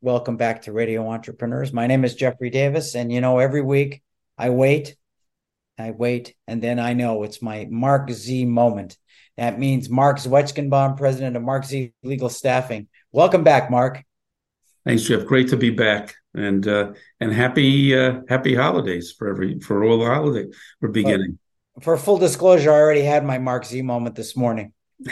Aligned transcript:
Welcome 0.00 0.36
back 0.36 0.62
to 0.62 0.72
Radio 0.72 1.08
Entrepreneurs. 1.08 1.72
My 1.72 1.88
name 1.88 2.04
is 2.04 2.14
Jeffrey 2.14 2.50
Davis, 2.50 2.94
and 2.94 3.12
you 3.12 3.20
know, 3.20 3.40
every 3.40 3.62
week 3.62 4.00
I 4.38 4.50
wait, 4.50 4.94
I 5.76 5.90
wait, 5.90 6.36
and 6.46 6.62
then 6.62 6.78
I 6.78 6.92
know 6.92 7.24
it's 7.24 7.42
my 7.42 7.66
Marc 7.68 8.08
Z 8.12 8.44
moment. 8.44 8.96
That 9.38 9.58
means 9.58 9.90
Marc 9.90 10.18
Zwetschgenbaum, 10.18 10.96
president 10.96 11.34
of 11.34 11.42
Marc 11.42 11.64
Z 11.64 11.92
Legal 12.04 12.28
Staffing. 12.28 12.86
Welcome 13.10 13.42
back, 13.42 13.72
Marc. 13.72 14.04
Thanks, 14.86 15.02
Jeff. 15.02 15.26
Great 15.26 15.48
to 15.48 15.56
be 15.56 15.70
back, 15.70 16.14
and 16.32 16.64
uh, 16.68 16.92
and 17.18 17.32
happy 17.32 17.98
uh, 17.98 18.20
happy 18.28 18.54
holidays 18.54 19.10
for 19.10 19.28
every 19.28 19.58
for 19.58 19.82
all 19.82 19.98
the 19.98 20.06
holiday 20.06 20.48
we're 20.80 20.90
beginning. 20.90 21.40
For, 21.74 21.96
for 21.96 21.96
full 21.96 22.18
disclosure, 22.18 22.70
I 22.70 22.76
already 22.76 23.02
had 23.02 23.24
my 23.24 23.38
Marc 23.38 23.64
Z 23.64 23.82
moment 23.82 24.14
this 24.14 24.36
morning. 24.36 24.74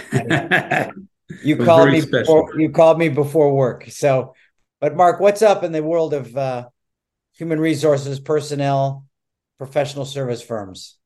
you 1.42 1.56
called 1.56 1.90
me 1.90 2.02
before, 2.02 2.52
you 2.56 2.70
called 2.70 3.00
me 3.00 3.08
before 3.08 3.52
work. 3.52 3.86
So, 3.90 4.34
but 4.86 4.94
Marc, 4.94 5.18
what's 5.18 5.42
up 5.42 5.64
in 5.64 5.72
the 5.72 5.82
world 5.82 6.14
of 6.14 6.36
uh, 6.36 6.68
human 7.32 7.58
resources, 7.58 8.20
personnel, 8.20 9.04
professional 9.58 10.04
service 10.04 10.40
firms? 10.40 10.96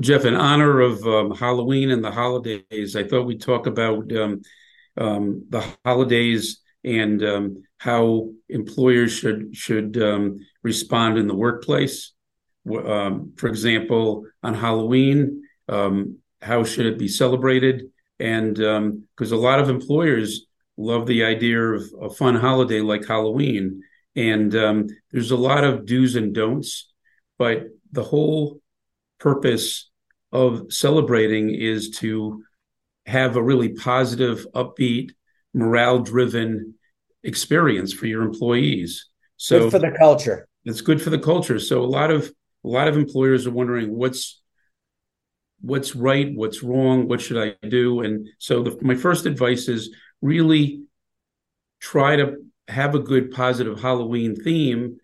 Jeff, 0.00 0.24
in 0.24 0.34
honor 0.34 0.80
of 0.80 1.06
um, 1.06 1.30
Halloween 1.30 1.92
and 1.92 2.02
the 2.02 2.10
holidays, 2.10 2.96
I 2.96 3.04
thought 3.04 3.26
we'd 3.26 3.40
talk 3.40 3.68
about 3.68 4.12
um, 4.16 4.42
um, 4.96 5.44
the 5.48 5.64
holidays 5.84 6.60
and 6.82 7.22
um, 7.22 7.62
how 7.78 8.30
employers 8.48 9.12
should 9.12 9.54
should 9.54 9.96
um, 10.02 10.40
respond 10.64 11.16
in 11.16 11.28
the 11.28 11.36
workplace. 11.36 12.14
Um, 12.68 13.34
for 13.36 13.46
example, 13.46 14.24
on 14.42 14.54
Halloween, 14.54 15.44
how 15.68 16.64
should 16.64 16.86
it 16.86 16.98
be 16.98 17.06
celebrated? 17.06 17.84
and 18.18 18.54
because 18.54 19.32
a 19.32 19.36
lot 19.36 19.60
of 19.60 19.68
employers 19.68 20.46
love 20.76 21.06
the 21.06 21.24
idea 21.24 21.60
of 21.60 21.82
a 22.00 22.10
fun 22.10 22.34
holiday 22.34 22.80
like 22.80 23.06
Halloween, 23.06 23.82
and 24.16 24.54
um, 24.54 24.86
there's 25.12 25.30
a 25.30 25.36
lot 25.36 25.64
of 25.64 25.86
do's 25.86 26.16
and 26.16 26.34
don'ts, 26.34 26.92
but 27.38 27.64
the 27.92 28.02
whole 28.02 28.60
purpose 29.18 29.90
of 30.32 30.72
celebrating 30.72 31.54
is 31.54 31.90
to 31.90 32.42
have 33.06 33.36
a 33.36 33.42
really 33.42 33.70
positive, 33.70 34.46
upbeat, 34.54 35.10
morale-driven 35.52 36.74
experience 37.22 37.92
for 37.92 38.06
your 38.06 38.22
employees. 38.22 39.08
So 39.36 39.60
good 39.60 39.70
for 39.70 39.78
the 39.78 39.96
culture. 39.98 40.48
It's 40.64 40.80
good 40.80 41.00
for 41.00 41.10
the 41.10 41.18
culture. 41.18 41.58
So 41.58 41.82
a 41.82 41.86
lot 41.86 42.10
of 42.10 42.32
a 42.64 42.68
lot 42.68 42.88
of 42.88 42.96
employers 42.96 43.46
are 43.46 43.52
wondering 43.52 43.94
what's 43.94 44.40
what's 45.64 45.96
right, 45.96 46.30
what's 46.34 46.62
wrong, 46.62 47.08
what 47.08 47.20
should 47.20 47.38
I 47.38 47.66
do? 47.66 48.00
And 48.00 48.28
so 48.38 48.62
the, 48.62 48.76
my 48.82 48.94
first 48.94 49.24
advice 49.24 49.66
is 49.68 49.94
really 50.20 50.82
try 51.80 52.16
to 52.16 52.36
have 52.68 52.94
a 52.94 52.98
good 52.98 53.30
positive 53.30 53.80
Halloween 53.80 54.36
theme 54.36 54.98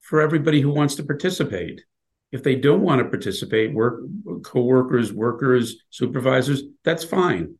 for 0.00 0.20
everybody 0.20 0.60
who 0.60 0.70
wants 0.70 0.96
to 0.96 1.04
participate. 1.04 1.84
If 2.32 2.42
they 2.42 2.56
don't 2.56 2.82
want 2.82 3.00
to 3.00 3.08
participate, 3.08 3.72
work 3.72 4.02
coworkers, 4.42 5.12
workers, 5.12 5.76
supervisors, 5.90 6.62
that's 6.84 7.04
fine. 7.04 7.56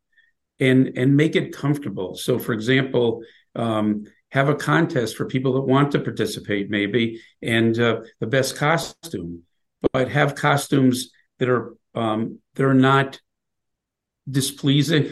And 0.58 0.92
and 0.96 1.16
make 1.16 1.36
it 1.36 1.56
comfortable. 1.56 2.16
So 2.16 2.38
for 2.38 2.52
example, 2.52 3.22
um, 3.54 4.04
have 4.30 4.48
a 4.48 4.54
contest 4.54 5.16
for 5.16 5.24
people 5.24 5.54
that 5.54 5.62
want 5.62 5.92
to 5.92 6.00
participate, 6.00 6.70
maybe, 6.70 7.20
and 7.42 7.78
uh, 7.78 8.00
the 8.20 8.26
best 8.26 8.56
costume, 8.56 9.42
but 9.92 10.08
have 10.10 10.34
costumes 10.34 11.10
that 11.38 11.48
are 11.48 11.74
um, 11.94 12.38
they're 12.54 12.74
not 12.74 13.20
displeasing 14.30 15.10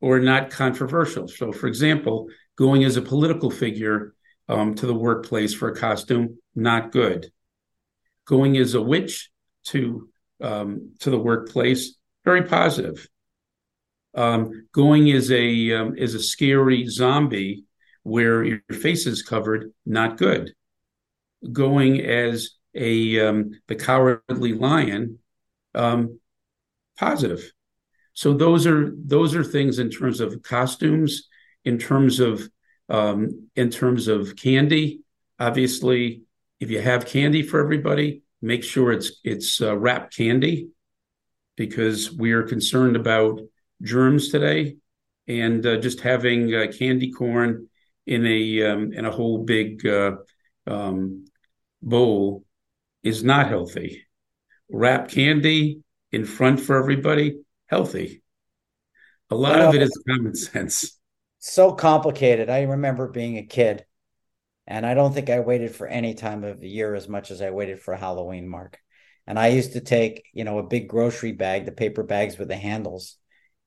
or 0.00 0.20
not 0.20 0.50
controversial. 0.50 1.28
So, 1.28 1.52
for 1.52 1.66
example, 1.66 2.28
going 2.56 2.84
as 2.84 2.96
a 2.96 3.02
political 3.02 3.50
figure 3.50 4.14
um, 4.48 4.74
to 4.76 4.86
the 4.86 4.94
workplace 4.94 5.54
for 5.54 5.68
a 5.68 5.76
costume, 5.76 6.38
not 6.54 6.92
good. 6.92 7.30
Going 8.26 8.56
as 8.56 8.74
a 8.74 8.82
witch 8.82 9.30
to 9.64 10.08
um, 10.40 10.94
to 11.00 11.10
the 11.10 11.18
workplace, 11.18 11.96
very 12.24 12.42
positive. 12.42 13.06
Um, 14.14 14.68
going 14.72 15.10
as 15.10 15.30
a 15.30 15.72
um, 15.72 15.96
as 15.98 16.14
a 16.14 16.22
scary 16.22 16.86
zombie 16.86 17.64
where 18.02 18.44
your 18.44 18.60
face 18.70 19.06
is 19.06 19.22
covered, 19.22 19.72
not 19.84 20.18
good. 20.18 20.52
Going 21.50 22.00
as 22.00 22.50
a 22.74 23.20
um, 23.20 23.50
the 23.68 23.74
cowardly 23.74 24.52
lion, 24.52 25.18
um, 25.74 26.20
positive. 26.98 27.52
So 28.12 28.32
those 28.32 28.66
are 28.66 28.92
those 28.96 29.34
are 29.34 29.44
things 29.44 29.78
in 29.78 29.90
terms 29.90 30.20
of 30.20 30.42
costumes, 30.42 31.28
in 31.64 31.78
terms 31.78 32.20
of 32.20 32.48
um, 32.88 33.48
in 33.56 33.70
terms 33.70 34.08
of 34.08 34.36
candy. 34.36 35.02
Obviously, 35.38 36.22
if 36.60 36.70
you 36.70 36.80
have 36.80 37.06
candy 37.06 37.42
for 37.42 37.60
everybody, 37.60 38.22
make 38.40 38.62
sure 38.62 38.92
it's 38.92 39.20
it's 39.24 39.60
uh, 39.60 39.76
wrapped 39.76 40.16
candy 40.16 40.68
because 41.56 42.12
we 42.12 42.32
are 42.32 42.42
concerned 42.42 42.96
about 42.96 43.40
germs 43.82 44.28
today, 44.28 44.76
and 45.26 45.66
uh, 45.66 45.76
just 45.78 46.00
having 46.00 46.54
uh, 46.54 46.66
candy 46.78 47.10
corn 47.10 47.68
in 48.06 48.26
a 48.26 48.62
um, 48.62 48.92
in 48.92 49.04
a 49.04 49.10
whole 49.10 49.44
big 49.44 49.84
uh, 49.86 50.12
um, 50.66 51.24
bowl 51.82 52.44
is 53.02 53.24
not 53.24 53.48
healthy. 53.48 54.04
Wrap 54.70 55.08
candy 55.08 55.80
in 56.12 56.24
front 56.24 56.60
for 56.60 56.78
everybody, 56.78 57.40
healthy. 57.66 58.22
A 59.30 59.34
lot 59.34 59.60
of 59.60 59.74
it 59.74 59.82
is 59.82 60.02
common 60.08 60.34
sense. 60.34 60.98
So 61.38 61.72
complicated. 61.72 62.48
I 62.48 62.62
remember 62.62 63.08
being 63.08 63.36
a 63.36 63.42
kid, 63.42 63.84
and 64.66 64.86
I 64.86 64.94
don't 64.94 65.12
think 65.12 65.28
I 65.28 65.40
waited 65.40 65.74
for 65.74 65.86
any 65.86 66.14
time 66.14 66.44
of 66.44 66.60
the 66.60 66.68
year 66.68 66.94
as 66.94 67.08
much 67.08 67.30
as 67.30 67.42
I 67.42 67.50
waited 67.50 67.80
for 67.80 67.94
Halloween, 67.94 68.48
Marc. 68.48 68.78
And 69.26 69.38
I 69.38 69.48
used 69.48 69.72
to 69.72 69.80
take, 69.80 70.24
you 70.32 70.44
know, 70.44 70.58
a 70.58 70.66
big 70.66 70.88
grocery 70.88 71.32
bag, 71.32 71.64
the 71.64 71.72
paper 71.72 72.02
bags 72.02 72.38
with 72.38 72.48
the 72.48 72.56
handles, 72.56 73.16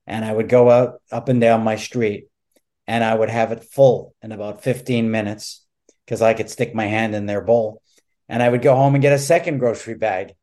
and 0.05 0.23
I 0.23 0.31
would 0.31 0.49
go 0.49 0.69
out 0.69 1.01
up 1.11 1.29
and 1.29 1.41
down 1.41 1.63
my 1.63 1.75
street 1.75 2.27
and 2.87 3.03
I 3.03 3.13
would 3.13 3.29
have 3.29 3.51
it 3.51 3.65
full 3.65 4.15
in 4.21 4.31
about 4.31 4.63
15 4.63 5.11
minutes 5.11 5.65
because 6.05 6.21
I 6.21 6.33
could 6.33 6.49
stick 6.49 6.73
my 6.73 6.85
hand 6.85 7.13
in 7.13 7.25
their 7.25 7.41
bowl. 7.41 7.81
And 8.29 8.41
I 8.41 8.49
would 8.49 8.61
go 8.61 8.75
home 8.75 8.95
and 8.95 9.01
get 9.01 9.13
a 9.13 9.19
second 9.19 9.59
grocery 9.59 9.95
bag 9.95 10.33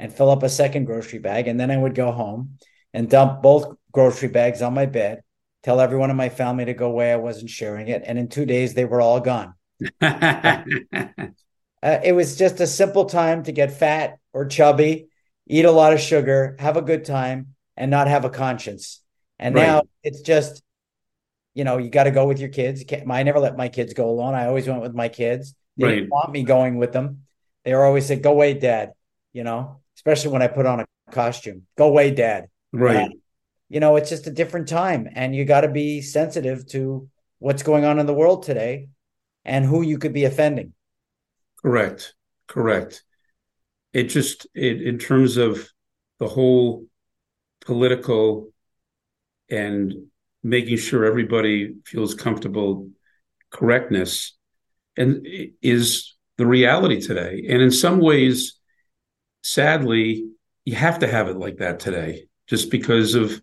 and 0.00 0.12
fill 0.12 0.30
up 0.30 0.42
a 0.42 0.48
second 0.48 0.86
grocery 0.86 1.18
bag. 1.18 1.46
And 1.46 1.60
then 1.60 1.70
I 1.70 1.76
would 1.76 1.94
go 1.94 2.10
home 2.10 2.58
and 2.94 3.08
dump 3.08 3.42
both 3.42 3.76
grocery 3.92 4.28
bags 4.28 4.62
on 4.62 4.72
my 4.72 4.86
bed, 4.86 5.22
tell 5.62 5.78
everyone 5.78 6.10
in 6.10 6.16
my 6.16 6.30
family 6.30 6.64
to 6.64 6.74
go 6.74 6.86
away. 6.86 7.12
I 7.12 7.16
wasn't 7.16 7.50
sharing 7.50 7.88
it. 7.88 8.02
And 8.06 8.18
in 8.18 8.28
two 8.28 8.46
days, 8.46 8.72
they 8.72 8.86
were 8.86 9.02
all 9.02 9.20
gone. 9.20 9.54
uh, 10.00 10.62
it 11.82 12.14
was 12.14 12.36
just 12.36 12.60
a 12.60 12.66
simple 12.66 13.04
time 13.04 13.42
to 13.42 13.52
get 13.52 13.78
fat 13.78 14.18
or 14.32 14.46
chubby, 14.46 15.08
eat 15.46 15.66
a 15.66 15.70
lot 15.70 15.92
of 15.92 16.00
sugar, 16.00 16.56
have 16.58 16.78
a 16.78 16.82
good 16.82 17.04
time, 17.04 17.54
and 17.76 17.90
not 17.90 18.08
have 18.08 18.24
a 18.24 18.30
conscience. 18.30 19.02
And 19.38 19.54
right. 19.54 19.66
now 19.66 19.82
it's 20.02 20.22
just, 20.22 20.62
you 21.52 21.64
know, 21.64 21.76
you 21.76 21.90
got 21.90 22.04
to 22.04 22.10
go 22.10 22.26
with 22.26 22.40
your 22.40 22.48
kids. 22.48 22.82
I 22.90 23.22
never 23.22 23.38
let 23.38 23.56
my 23.56 23.68
kids 23.68 23.92
go 23.92 24.08
alone. 24.08 24.34
I 24.34 24.46
always 24.46 24.66
went 24.66 24.80
with 24.80 24.94
my 24.94 25.08
kids. 25.08 25.54
They 25.76 25.84
right. 25.84 25.94
didn't 25.96 26.10
want 26.10 26.32
me 26.32 26.42
going 26.42 26.78
with 26.78 26.92
them. 26.92 27.24
They 27.64 27.74
were 27.74 27.84
always 27.84 28.06
said, 28.06 28.22
"Go 28.22 28.32
away, 28.32 28.54
Dad." 28.54 28.92
You 29.32 29.44
know, 29.44 29.80
especially 30.00 30.32
when 30.32 30.40
I 30.40 30.46
put 30.46 30.64
on 30.64 30.80
a 30.80 30.86
costume. 31.10 31.66
Go 31.76 31.88
away, 31.88 32.10
dad. 32.10 32.46
Right. 32.72 33.04
Um, 33.04 33.12
you 33.68 33.80
know, 33.80 33.96
it's 33.96 34.08
just 34.08 34.26
a 34.26 34.30
different 34.30 34.66
time, 34.66 35.06
and 35.14 35.36
you 35.36 35.44
got 35.44 35.60
to 35.60 35.68
be 35.68 36.00
sensitive 36.00 36.66
to 36.68 37.06
what's 37.38 37.62
going 37.62 37.84
on 37.84 37.98
in 37.98 38.06
the 38.06 38.14
world 38.14 38.42
today 38.42 38.88
and 39.44 39.64
who 39.64 39.82
you 39.82 39.98
could 39.98 40.14
be 40.14 40.24
offending. 40.24 40.72
Correct. 41.60 42.14
Correct. 42.46 43.04
It 43.92 44.04
just 44.04 44.46
it 44.54 44.80
in 44.80 44.98
terms 44.98 45.36
of 45.36 45.68
the 46.18 46.28
whole 46.28 46.86
political 47.66 48.50
and 49.50 49.92
making 50.42 50.78
sure 50.78 51.04
everybody 51.04 51.74
feels 51.84 52.14
comfortable 52.14 52.88
correctness 53.50 54.36
and 54.96 55.26
is 55.60 56.16
the 56.38 56.46
reality 56.46 57.00
today 57.00 57.44
and 57.48 57.60
in 57.60 57.70
some 57.70 57.98
ways 57.98 58.59
sadly, 59.42 60.30
you 60.64 60.74
have 60.74 61.00
to 61.00 61.08
have 61.08 61.28
it 61.28 61.36
like 61.36 61.58
that 61.58 61.80
today, 61.80 62.26
just 62.46 62.70
because 62.70 63.14
of 63.14 63.40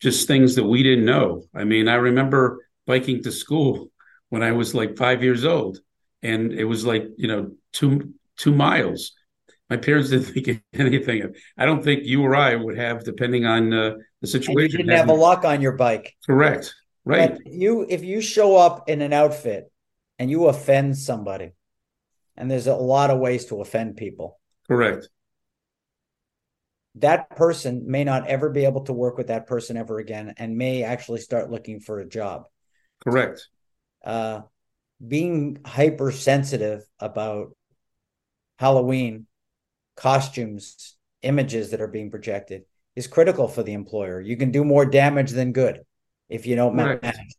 just 0.00 0.26
things 0.26 0.54
that 0.56 0.64
we 0.64 0.82
didn't 0.82 1.04
know. 1.04 1.44
I 1.54 1.64
mean, 1.64 1.88
I 1.88 1.94
remember 1.94 2.66
biking 2.86 3.22
to 3.22 3.32
school 3.32 3.90
when 4.28 4.42
I 4.42 4.52
was 4.52 4.74
like 4.74 4.96
five 4.96 5.22
years 5.22 5.44
old, 5.44 5.80
and 6.22 6.52
it 6.52 6.64
was 6.64 6.84
like 6.84 7.04
you 7.16 7.28
know 7.28 7.52
two 7.72 8.14
two 8.36 8.54
miles. 8.54 9.12
My 9.70 9.76
parents 9.76 10.10
didn't 10.10 10.26
think 10.34 10.62
anything. 10.72 11.34
I 11.56 11.64
don't 11.64 11.82
think 11.82 12.04
you 12.04 12.22
or 12.22 12.34
I 12.34 12.54
would 12.54 12.76
have, 12.76 13.04
depending 13.04 13.44
on 13.44 13.72
uh, 13.72 13.94
the 14.20 14.26
situation. 14.26 14.56
And 14.56 14.72
you 14.72 14.78
didn't 14.78 14.98
have 14.98 15.08
a 15.08 15.14
lock 15.14 15.44
on 15.44 15.60
your 15.60 15.72
bike. 15.72 16.14
Correct. 16.26 16.74
Right. 17.04 17.32
But 17.32 17.52
you, 17.52 17.84
if 17.88 18.04
you 18.04 18.20
show 18.20 18.56
up 18.56 18.88
in 18.88 19.02
an 19.02 19.12
outfit 19.12 19.72
and 20.20 20.30
you 20.30 20.46
offend 20.46 20.96
somebody, 20.96 21.50
and 22.36 22.48
there's 22.48 22.68
a 22.68 22.74
lot 22.76 23.10
of 23.10 23.18
ways 23.18 23.46
to 23.46 23.60
offend 23.60 23.96
people. 23.96 24.38
Correct 24.68 25.08
that 26.96 27.30
person 27.30 27.84
may 27.86 28.04
not 28.04 28.26
ever 28.26 28.50
be 28.50 28.64
able 28.64 28.84
to 28.84 28.92
work 28.92 29.16
with 29.16 29.28
that 29.28 29.46
person 29.46 29.76
ever 29.76 29.98
again 29.98 30.34
and 30.36 30.56
may 30.56 30.82
actually 30.82 31.20
start 31.20 31.50
looking 31.50 31.80
for 31.80 32.00
a 32.00 32.08
job. 32.08 32.44
Correct. 33.02 33.48
Uh, 34.04 34.42
being 35.06 35.58
hypersensitive 35.64 36.82
about 37.00 37.56
Halloween 38.58 39.26
costumes, 39.96 40.96
images 41.22 41.70
that 41.70 41.80
are 41.80 41.88
being 41.88 42.10
projected 42.10 42.64
is 42.94 43.06
critical 43.06 43.48
for 43.48 43.62
the 43.62 43.72
employer. 43.72 44.20
You 44.20 44.36
can 44.36 44.50
do 44.50 44.64
more 44.64 44.84
damage 44.84 45.30
than 45.30 45.52
good 45.52 45.80
if 46.28 46.46
you 46.46 46.56
don't 46.56 46.76
Correct. 46.76 47.02
manage. 47.02 47.36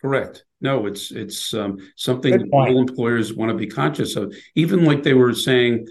Correct. 0.00 0.44
No, 0.60 0.86
it's 0.86 1.12
it's 1.12 1.54
um, 1.54 1.78
something 1.96 2.50
all 2.52 2.78
employers 2.78 3.34
want 3.34 3.50
to 3.50 3.56
be 3.56 3.66
conscious 3.66 4.16
of. 4.16 4.34
Even 4.54 4.84
like 4.84 5.02
they 5.02 5.14
were 5.14 5.32
saying, 5.32 5.86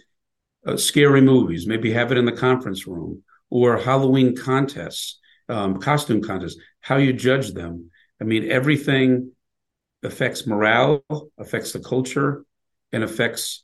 uh, 0.65 0.77
scary 0.77 1.21
movies, 1.21 1.67
maybe 1.67 1.91
have 1.91 2.11
it 2.11 2.17
in 2.17 2.25
the 2.25 2.31
conference 2.31 2.87
room 2.87 3.23
or 3.49 3.77
Halloween 3.77 4.35
contests, 4.35 5.19
um, 5.49 5.79
costume 5.79 6.21
contests. 6.21 6.57
How 6.81 6.97
you 6.97 7.13
judge 7.13 7.53
them. 7.53 7.91
I 8.19 8.23
mean, 8.23 8.49
everything 8.49 9.31
affects 10.03 10.47
morale, 10.47 11.03
affects 11.37 11.71
the 11.71 11.79
culture, 11.79 12.45
and 12.91 13.03
affects 13.03 13.63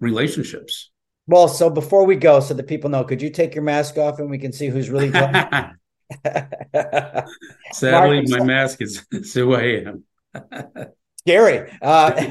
relationships. 0.00 0.90
Well, 1.26 1.48
so 1.48 1.70
before 1.70 2.04
we 2.04 2.16
go, 2.16 2.40
so 2.40 2.54
the 2.54 2.62
people 2.62 2.90
know, 2.90 3.04
could 3.04 3.22
you 3.22 3.30
take 3.30 3.54
your 3.54 3.64
mask 3.64 3.96
off 3.96 4.18
and 4.18 4.28
we 4.30 4.38
can 4.38 4.52
see 4.52 4.68
who's 4.68 4.90
really 4.90 5.10
Sadly, 7.72 8.22
Marc, 8.22 8.28
my 8.28 8.44
mask 8.44 8.82
is, 8.82 9.06
is 9.10 9.32
who 9.32 9.54
I 9.54 9.84
am. 9.86 10.04
Scary. 11.20 11.70
Uh, 11.80 12.30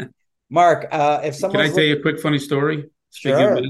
Marc, 0.50 0.88
uh, 0.90 1.20
if 1.22 1.36
someone 1.36 1.62
can 1.62 1.70
I 1.70 1.74
tell 1.74 1.84
you 1.84 1.96
a 1.96 2.02
quick 2.02 2.20
funny 2.20 2.38
story? 2.38 2.90
Sure. 3.12 3.62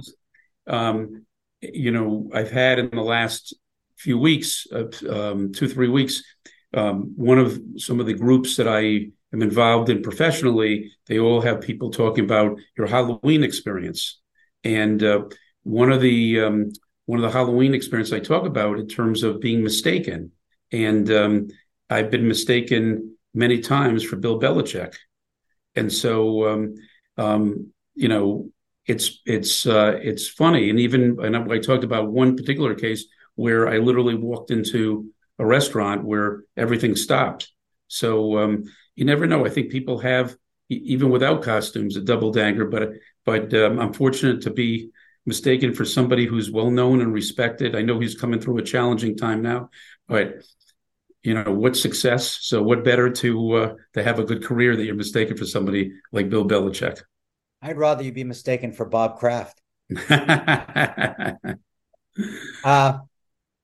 Um, 0.67 1.27
you 1.61 1.91
know, 1.91 2.31
I've 2.33 2.51
had 2.51 2.79
in 2.79 2.91
the 2.91 3.03
last 3.03 3.55
few 3.97 4.19
weeks, 4.19 4.67
uh, 4.73 4.87
um, 5.09 5.53
two 5.53 5.69
three 5.69 5.89
weeks, 5.89 6.23
um, 6.75 7.13
one 7.17 7.39
of 7.39 7.61
some 7.77 8.01
of 8.01 8.07
the 8.07 8.15
groups 8.15 8.57
that 8.57 8.67
I 8.67 8.81
am 9.33 9.43
involved 9.43 9.91
in 9.91 10.03
professionally, 10.03 10.93
they 11.07 11.19
all 11.19 11.41
have 11.41 11.61
people 11.61 11.91
talking 11.91 12.25
about 12.25 12.59
your 12.77 12.87
Halloween 12.87 13.45
experience, 13.45 14.21
and 14.65 15.03
uh, 15.03 15.23
one 15.63 15.93
of 15.93 16.01
the 16.01 16.41
um, 16.41 16.73
one 17.07 17.19
of 17.19 17.31
the 17.31 17.37
Halloween 17.37 17.75
experience 17.75 18.13
I 18.13 18.21
talk 18.21 18.47
about 18.47 18.79
in 18.79 18.89
terms 18.89 19.23
of 19.23 19.41
being 19.41 19.63
mistaken, 19.63 20.33
and 20.73 21.11
um, 21.11 21.49
I've 21.91 22.11
been 22.11 22.27
mistaken 22.27 23.17
many 23.35 23.61
times 23.61 24.03
for 24.05 24.17
Bill 24.17 24.41
Belichick, 24.41 24.95
and 25.75 25.93
so 25.93 26.49
um, 27.17 27.73
you 27.95 28.09
know 28.09 28.51
it's 28.87 29.21
it's 29.25 29.67
uh, 29.67 29.99
it's 30.03 30.29
funny, 30.29 30.71
and 30.71 30.81
even 30.81 31.19
and 31.23 31.37
I 31.37 31.59
talked 31.59 31.85
about 31.85 32.11
one 32.11 32.37
particular 32.37 32.75
case 32.75 33.05
where 33.35 33.69
I 33.69 33.79
literally 33.79 34.15
walked 34.15 34.51
into 34.51 35.11
a 35.39 35.47
restaurant 35.47 36.05
where 36.05 36.45
everything 36.57 36.97
stopped. 36.97 37.51
So 37.89 38.39
um, 38.39 38.65
you 38.97 39.05
never 39.05 39.27
know. 39.27 39.47
I 39.47 39.51
think 39.51 39.71
people 39.71 39.99
have 39.99 40.37
even 40.69 41.11
without 41.11 41.43
costumes 41.43 41.97
a 41.97 42.01
double 42.01 42.33
danger, 42.33 42.65
but 42.67 42.91
but 43.25 43.55
um, 43.55 43.79
I'm 43.79 43.93
fortunate 43.93 44.43
to 44.43 44.51
be 44.51 44.91
mistaken 45.27 45.73
for 45.75 45.85
somebody 45.85 46.27
who's 46.27 46.51
well 46.51 46.71
known 46.71 47.01
and 47.01 47.13
respected. 47.13 47.77
I 47.77 47.83
know 47.83 48.01
he's 48.01 48.19
coming 48.19 48.41
through 48.41 48.59
a 48.59 48.63
challenging 48.63 49.17
time 49.17 49.43
now, 49.43 49.71
but 50.09 50.43
you 51.23 51.35
know 51.35 51.53
what 51.53 51.77
success? 51.77 52.39
So 52.43 52.63
what 52.63 52.83
better 52.83 53.11
to 53.11 53.53
uh, 53.53 53.75
to 53.95 54.03
have 54.03 54.19
a 54.19 54.25
good 54.25 54.45
career 54.45 54.75
that 54.75 54.85
you're 54.85 54.95
mistaken 54.97 55.37
for 55.37 55.47
somebody 55.47 55.93
like 56.11 56.29
Bill 56.29 56.45
Belichick? 56.45 57.01
I'd 57.63 57.79
rather 57.79 58.03
you 58.03 58.11
be 58.13 58.25
mistaken 58.25 58.73
for 58.73 58.85
Bob 58.85 59.19
Kraft. 59.19 59.61
uh, 62.65 62.99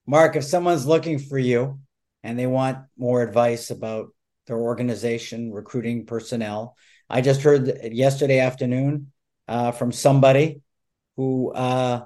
Marc, 0.06 0.36
if 0.36 0.44
someone's 0.44 0.86
looking 0.86 1.18
for 1.18 1.36
you 1.36 1.80
and 2.22 2.38
they 2.38 2.46
want 2.46 2.78
more 2.96 3.22
advice 3.22 3.70
about 3.70 4.10
their 4.46 4.58
organization, 4.58 5.52
recruiting 5.52 6.06
personnel, 6.06 6.76
I 7.10 7.22
just 7.22 7.42
heard 7.42 7.76
yesterday 7.92 8.38
afternoon 8.38 9.10
uh, 9.48 9.72
from 9.72 9.90
somebody 9.90 10.62
who 11.16 11.50
uh, 11.52 12.04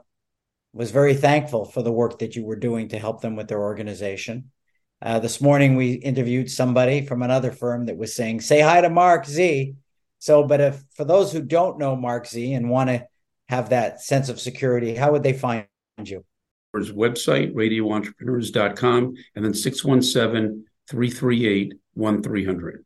was 0.72 0.92
very 0.92 1.14
thankful 1.14 1.66
for 1.66 1.82
the 1.82 1.92
work 1.92 2.20
that 2.20 2.36
you 2.36 2.44
were 2.44 2.56
doing 2.56 2.88
to 2.88 2.98
help 2.98 3.20
them 3.20 3.36
with 3.36 3.48
their 3.48 3.60
organization. 3.60 4.50
Uh, 5.02 5.18
this 5.18 5.42
morning, 5.42 5.76
we 5.76 5.92
interviewed 5.92 6.50
somebody 6.50 7.04
from 7.04 7.22
another 7.22 7.50
firm 7.50 7.86
that 7.86 7.98
was 7.98 8.14
saying, 8.14 8.40
Say 8.40 8.60
hi 8.60 8.80
to 8.80 8.88
Marc 8.88 9.26
Z. 9.26 9.74
So, 10.22 10.44
but 10.44 10.60
if 10.60 10.84
for 10.94 11.04
those 11.04 11.32
who 11.32 11.42
don't 11.42 11.80
know 11.80 11.96
Marc 11.96 12.28
Z 12.28 12.52
and 12.54 12.70
want 12.70 12.90
to 12.90 13.08
have 13.48 13.70
that 13.70 14.00
sense 14.00 14.28
of 14.28 14.40
security, 14.40 14.94
how 14.94 15.10
would 15.10 15.24
they 15.24 15.32
find 15.32 15.66
you? 15.98 16.24
His 16.76 16.92
website, 16.92 17.52
radioentrepreneurs.com, 17.54 19.14
and 19.34 19.44
then 19.44 19.52
617 19.52 20.64
338 20.88 21.74
1300. 21.94 22.84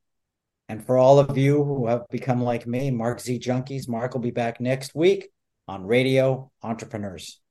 And 0.70 0.82
for 0.82 0.96
all 0.96 1.18
of 1.18 1.36
you 1.36 1.62
who 1.62 1.88
have 1.88 2.08
become 2.08 2.40
like 2.40 2.66
me, 2.66 2.90
Marc 2.90 3.20
Z 3.20 3.38
Junkies, 3.38 3.86
Marc 3.86 4.14
will 4.14 4.22
be 4.22 4.30
back 4.30 4.58
next 4.58 4.94
week 4.94 5.28
on 5.68 5.84
Radio 5.84 6.50
Entrepreneurs. 6.62 7.42